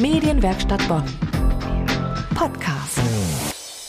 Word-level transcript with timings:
Medienwerkstatt 0.00 0.86
Bonn. 0.86 1.02
Podcast. 2.36 3.00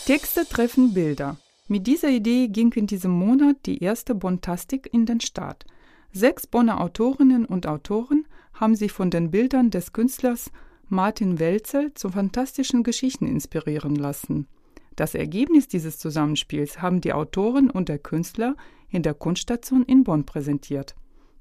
Texte 0.08 0.44
treffen 0.44 0.92
Bilder. 0.96 1.38
Mit 1.68 1.86
dieser 1.86 2.10
Idee 2.10 2.48
ging 2.48 2.72
in 2.72 2.88
diesem 2.88 3.12
Monat 3.12 3.58
die 3.68 3.84
erste 3.84 4.16
Bontastik 4.16 4.90
in 4.92 5.06
den 5.06 5.22
Start. 5.22 5.66
Sechs 6.12 6.48
Bonner 6.48 6.82
Autorinnen 6.82 7.46
und 7.46 7.68
Autoren 7.68 8.28
haben 8.54 8.76
sich 8.76 8.92
von 8.92 9.12
den 9.12 9.30
Bildern 9.30 9.70
des 9.70 9.94
Künstlers 9.94 10.50
Martin 10.88 11.38
Welzel 11.38 11.94
zu 11.94 12.10
fantastischen 12.10 12.82
Geschichten 12.82 13.28
inspirieren 13.28 13.96
lassen. 13.96 14.48
Das 14.96 15.14
Ergebnis 15.14 15.68
dieses 15.68 16.00
Zusammenspiels 16.00 16.82
haben 16.82 17.02
die 17.02 17.14
Autoren 17.14 17.70
und 17.70 17.88
der 17.88 18.00
Künstler 18.00 18.56
in 18.90 19.04
der 19.04 19.14
Kunststation 19.14 19.84
in 19.84 20.04
Bonn 20.04 20.26
präsentiert. 20.26 20.96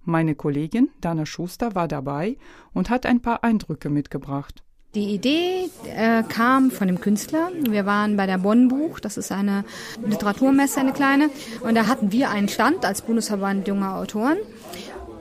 Meine 0.09 0.35
Kollegin 0.35 0.89
Dana 1.03 1.27
Schuster 1.27 1.75
war 1.75 1.87
dabei 1.87 2.39
und 2.73 2.89
hat 2.89 3.05
ein 3.05 3.21
paar 3.21 3.45
Eindrücke 3.45 3.91
mitgebracht. 3.91 4.63
Die 4.95 5.11
Idee 5.13 5.69
äh, 5.85 6.23
kam 6.23 6.71
von 6.71 6.87
dem 6.87 6.99
Künstler. 6.99 7.51
Wir 7.69 7.85
waren 7.85 8.17
bei 8.17 8.25
der 8.25 8.39
Bonn 8.39 8.69
Buch, 8.69 9.01
das 9.01 9.19
ist 9.19 9.31
eine 9.31 9.67
Literaturmesse, 10.03 10.81
eine 10.81 10.95
kleine, 10.95 11.29
und 11.61 11.75
da 11.75 11.89
hatten 11.89 12.11
wir 12.11 12.31
einen 12.31 12.49
Stand 12.49 12.87
als 12.87 13.03
Bundesverband 13.03 13.69
junger 13.69 13.97
Autoren. 13.97 14.39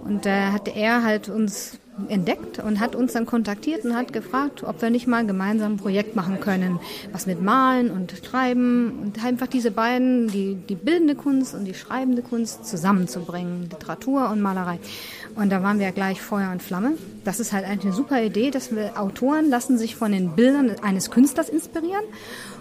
Und 0.05 0.25
da 0.25 0.29
äh, 0.29 0.51
hatte 0.53 0.71
er 0.71 1.03
halt 1.03 1.27
uns 1.27 1.79
entdeckt 2.09 2.59
und 2.59 2.79
hat 2.79 2.95
uns 2.95 3.13
dann 3.13 3.25
kontaktiert 3.25 3.85
und 3.85 3.95
hat 3.95 4.13
gefragt, 4.13 4.63
ob 4.63 4.81
wir 4.81 4.89
nicht 4.89 5.07
mal 5.07 5.25
gemeinsam 5.25 5.73
ein 5.73 5.77
Projekt 5.77 6.15
machen 6.15 6.39
können, 6.39 6.79
was 7.11 7.25
mit 7.25 7.41
Malen 7.41 7.91
und 7.91 8.13
Schreiben 8.23 8.99
und 9.01 9.23
einfach 9.23 9.47
diese 9.47 9.71
beiden, 9.71 10.27
die, 10.27 10.55
die 10.55 10.75
bildende 10.75 11.15
Kunst 11.15 11.55
und 11.55 11.65
die 11.65 11.73
schreibende 11.73 12.21
Kunst 12.21 12.65
zusammenzubringen, 12.65 13.69
Literatur 13.69 14.29
und 14.29 14.41
Malerei. 14.41 14.79
Und 15.35 15.51
da 15.51 15.63
waren 15.63 15.79
wir 15.79 15.91
gleich 15.91 16.21
Feuer 16.21 16.51
und 16.51 16.63
Flamme. 16.63 16.93
Das 17.23 17.39
ist 17.39 17.53
halt 17.53 17.65
eigentlich 17.65 17.85
eine 17.85 17.93
super 17.93 18.21
Idee, 18.21 18.51
dass 18.51 18.75
wir 18.75 18.99
Autoren 18.99 19.49
lassen 19.49 19.77
sich 19.77 19.95
von 19.95 20.11
den 20.11 20.35
Bildern 20.35 20.71
eines 20.81 21.11
Künstlers 21.11 21.49
inspirieren 21.49 22.03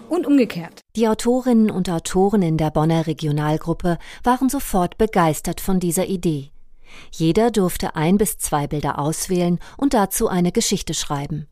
und 0.09 0.25
umgekehrt. 0.25 0.81
Die 0.95 1.07
Autorinnen 1.07 1.71
und 1.71 1.89
Autoren 1.89 2.41
in 2.41 2.57
der 2.57 2.71
Bonner 2.71 3.07
Regionalgruppe 3.07 3.97
waren 4.23 4.49
sofort 4.49 4.97
begeistert 4.97 5.61
von 5.61 5.79
dieser 5.79 6.07
Idee. 6.07 6.51
Jeder 7.11 7.51
durfte 7.51 7.95
ein 7.95 8.17
bis 8.17 8.37
zwei 8.37 8.67
Bilder 8.67 8.99
auswählen 8.99 9.59
und 9.77 9.93
dazu 9.93 10.27
eine 10.27 10.51
Geschichte 10.51 10.93
schreiben. 10.93 11.47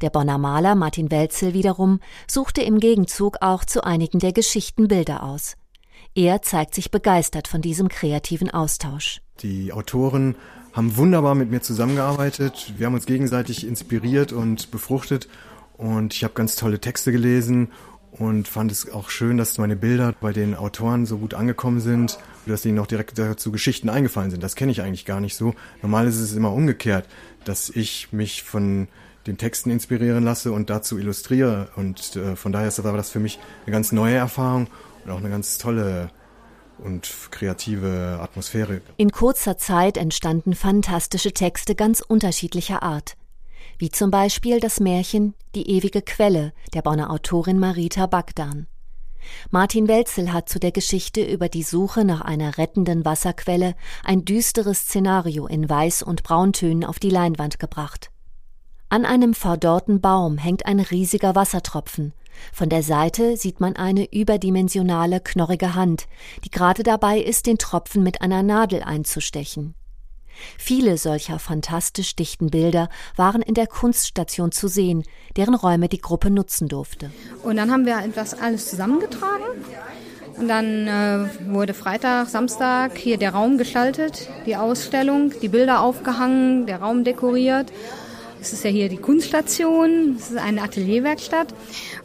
Der 0.00 0.10
Bonner 0.10 0.38
Maler 0.38 0.74
Martin 0.74 1.10
Welzel 1.10 1.54
wiederum 1.54 2.00
suchte 2.26 2.62
im 2.62 2.78
Gegenzug 2.78 3.38
auch 3.40 3.64
zu 3.64 3.82
einigen 3.82 4.18
der 4.18 4.32
Geschichten 4.32 4.88
Bilder 4.88 5.22
aus. 5.22 5.56
Er 6.14 6.42
zeigt 6.42 6.74
sich 6.74 6.90
begeistert 6.90 7.48
von 7.48 7.62
diesem 7.62 7.88
kreativen 7.88 8.50
Austausch. 8.50 9.20
Die 9.42 9.72
Autoren 9.72 10.36
haben 10.72 10.96
wunderbar 10.96 11.34
mit 11.34 11.50
mir 11.50 11.60
zusammengearbeitet. 11.60 12.74
Wir 12.76 12.86
haben 12.86 12.94
uns 12.94 13.06
gegenseitig 13.06 13.66
inspiriert 13.66 14.32
und 14.32 14.70
befruchtet. 14.70 15.28
Und 15.76 16.14
ich 16.14 16.24
habe 16.24 16.34
ganz 16.34 16.56
tolle 16.56 16.80
Texte 16.80 17.12
gelesen 17.12 17.72
und 18.12 18.48
fand 18.48 18.72
es 18.72 18.90
auch 18.90 19.10
schön, 19.10 19.36
dass 19.36 19.58
meine 19.58 19.76
Bilder 19.76 20.14
bei 20.20 20.32
den 20.32 20.54
Autoren 20.54 21.06
so 21.06 21.18
gut 21.18 21.34
angekommen 21.34 21.80
sind, 21.80 22.18
dass 22.48 22.64
ihnen 22.64 22.76
noch 22.76 22.86
direkt 22.86 23.18
dazu 23.18 23.52
Geschichten 23.52 23.88
eingefallen 23.88 24.30
sind. 24.30 24.42
Das 24.42 24.56
kenne 24.56 24.72
ich 24.72 24.82
eigentlich 24.82 25.04
gar 25.04 25.20
nicht 25.20 25.36
so. 25.36 25.54
Normal 25.82 26.06
ist 26.06 26.18
es 26.18 26.34
immer 26.34 26.52
umgekehrt, 26.52 27.06
dass 27.44 27.70
ich 27.70 28.12
mich 28.12 28.42
von 28.42 28.88
den 29.26 29.38
Texten 29.38 29.70
inspirieren 29.70 30.24
lasse 30.24 30.52
und 30.52 30.70
dazu 30.70 30.98
illustriere. 30.98 31.68
Und 31.76 32.16
äh, 32.16 32.34
von 32.34 32.52
daher 32.52 32.68
ist 32.68 32.78
das 32.78 32.86
aber 32.86 32.96
das 32.96 33.10
für 33.10 33.20
mich 33.20 33.38
eine 33.66 33.72
ganz 33.72 33.92
neue 33.92 34.16
Erfahrung 34.16 34.68
und 35.04 35.10
auch 35.10 35.18
eine 35.18 35.30
ganz 35.30 35.58
tolle 35.58 36.10
und 36.78 37.10
kreative 37.30 38.18
Atmosphäre. 38.20 38.80
In 38.96 39.10
kurzer 39.10 39.58
Zeit 39.58 39.96
entstanden 39.96 40.54
fantastische 40.54 41.32
Texte 41.32 41.74
ganz 41.74 42.00
unterschiedlicher 42.00 42.82
Art 42.82 43.16
wie 43.78 43.90
zum 43.90 44.10
Beispiel 44.10 44.60
das 44.60 44.80
Märchen 44.80 45.34
Die 45.54 45.70
ewige 45.70 46.02
Quelle 46.02 46.52
der 46.74 46.82
Bonner 46.82 47.10
Autorin 47.10 47.58
Marita 47.58 48.06
Bagdan. 48.06 48.66
Martin 49.50 49.88
Welzel 49.88 50.32
hat 50.32 50.48
zu 50.48 50.58
der 50.58 50.72
Geschichte 50.72 51.22
über 51.22 51.48
die 51.48 51.62
Suche 51.62 52.04
nach 52.04 52.20
einer 52.20 52.58
rettenden 52.58 53.04
Wasserquelle 53.04 53.74
ein 54.04 54.24
düsteres 54.24 54.80
Szenario 54.80 55.46
in 55.46 55.66
Weiß- 55.66 56.04
und 56.04 56.22
Brauntönen 56.22 56.84
auf 56.84 56.98
die 56.98 57.10
Leinwand 57.10 57.58
gebracht. 57.58 58.10
An 58.90 59.04
einem 59.04 59.34
verdorrten 59.34 60.00
Baum 60.00 60.38
hängt 60.38 60.64
ein 60.64 60.80
riesiger 60.80 61.34
Wassertropfen. 61.34 62.14
Von 62.52 62.68
der 62.68 62.82
Seite 62.82 63.36
sieht 63.36 63.60
man 63.60 63.76
eine 63.76 64.10
überdimensionale, 64.12 65.20
knorrige 65.20 65.74
Hand, 65.74 66.06
die 66.44 66.50
gerade 66.50 66.82
dabei 66.82 67.18
ist, 67.18 67.46
den 67.46 67.58
Tropfen 67.58 68.02
mit 68.02 68.22
einer 68.22 68.42
Nadel 68.42 68.82
einzustechen. 68.82 69.74
Viele 70.58 70.98
solcher 70.98 71.38
fantastisch 71.38 72.16
dichten 72.16 72.50
Bilder 72.50 72.88
waren 73.16 73.42
in 73.42 73.54
der 73.54 73.66
Kunststation 73.66 74.52
zu 74.52 74.68
sehen, 74.68 75.04
deren 75.36 75.54
Räume 75.54 75.88
die 75.88 76.00
Gruppe 76.00 76.30
nutzen 76.30 76.68
durfte. 76.68 77.10
Und 77.42 77.56
dann 77.56 77.70
haben 77.70 77.86
wir 77.86 77.98
etwas 77.98 78.34
alles 78.34 78.68
zusammengetragen. 78.70 79.44
Und 80.38 80.48
dann 80.48 80.86
äh, 80.86 81.28
wurde 81.52 81.74
Freitag, 81.74 82.28
Samstag 82.28 82.96
hier 82.96 83.18
der 83.18 83.30
Raum 83.30 83.58
gestaltet, 83.58 84.28
die 84.46 84.56
Ausstellung, 84.56 85.32
die 85.42 85.48
Bilder 85.48 85.80
aufgehangen, 85.80 86.66
der 86.66 86.80
Raum 86.80 87.02
dekoriert. 87.02 87.72
Es 88.40 88.52
ist 88.52 88.64
ja 88.64 88.70
hier 88.70 88.88
die 88.88 88.96
Kunststation, 88.96 90.16
es 90.16 90.30
ist 90.30 90.38
eine 90.38 90.62
Atelierwerkstatt 90.62 91.54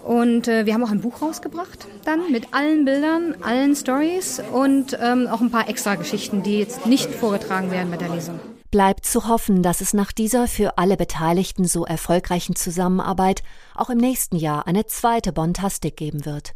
und 0.04 0.48
äh, 0.48 0.66
wir 0.66 0.74
haben 0.74 0.84
auch 0.84 0.92
ein 0.92 1.02
Buch 1.02 1.22
rausgebracht 1.22 1.88
dann 2.06 2.32
mit 2.32 2.54
allen 2.54 2.86
Bildern, 2.86 3.36
allen 3.42 3.76
Stories 3.76 4.42
und 4.52 4.98
ähm, 5.02 5.28
auch 5.28 5.42
ein 5.42 5.52
paar 5.52 5.70
extra 5.70 5.96
Geschichten, 5.96 6.44
die 6.44 6.60
jetzt 6.60 6.86
nicht 6.86 7.10
vorgetragen 7.10 7.72
werden 7.72 7.92
bei 7.92 7.98
der 7.98 8.10
Lesung. 8.10 8.40
Bleibt 8.72 9.06
zu 9.06 9.28
hoffen, 9.28 9.62
dass 9.62 9.82
es 9.82 9.94
nach 9.94 10.12
dieser 10.12 10.48
für 10.48 10.78
alle 10.78 10.98
Beteiligten 10.98 11.66
so 11.66 11.86
erfolgreichen 11.86 12.56
Zusammenarbeit 12.56 13.44
auch 13.76 13.90
im 13.90 14.00
nächsten 14.00 14.36
Jahr 14.36 14.66
eine 14.66 14.88
zweite 14.88 15.32
Bontastik 15.32 15.96
geben 15.96 16.26
wird. 16.26 16.54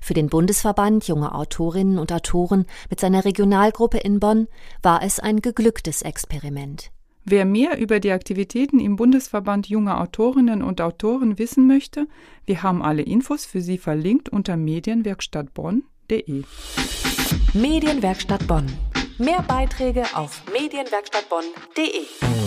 Für 0.00 0.14
den 0.14 0.28
Bundesverband 0.28 1.06
junger 1.06 1.34
Autorinnen 1.34 1.98
und 1.98 2.12
Autoren 2.12 2.66
mit 2.90 3.00
seiner 3.00 3.24
Regionalgruppe 3.24 3.98
in 3.98 4.18
Bonn 4.18 4.48
war 4.82 5.02
es 5.02 5.20
ein 5.20 5.42
geglücktes 5.42 6.02
Experiment. 6.02 6.90
Wer 7.26 7.46
mehr 7.46 7.78
über 7.78 8.00
die 8.00 8.12
Aktivitäten 8.12 8.78
im 8.78 8.96
Bundesverband 8.96 9.66
junger 9.66 10.00
Autorinnen 10.00 10.62
und 10.62 10.82
Autoren 10.82 11.38
wissen 11.38 11.66
möchte, 11.66 12.06
wir 12.44 12.62
haben 12.62 12.82
alle 12.82 13.00
Infos 13.00 13.46
für 13.46 13.62
Sie 13.62 13.78
verlinkt 13.78 14.28
unter 14.28 14.58
medienwerkstattbonn.de. 14.58 16.42
Medienwerkstatt 17.54 18.46
Bonn. 18.46 18.66
Mehr 19.16 19.42
Beiträge 19.42 20.04
auf 20.14 20.42
medienwerkstattbonn.de. 20.52 22.43